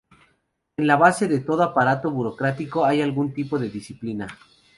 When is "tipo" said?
3.35-3.59